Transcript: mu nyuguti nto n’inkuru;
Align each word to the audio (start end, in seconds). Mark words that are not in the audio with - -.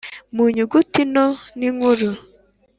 mu 0.35 0.43
nyuguti 0.55 1.01
nto 1.11 1.27
n’inkuru; 1.57 2.09